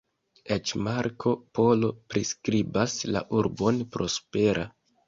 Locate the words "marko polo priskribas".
0.87-2.99